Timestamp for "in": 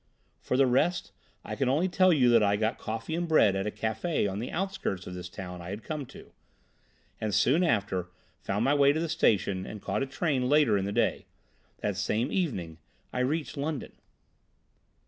10.75-10.85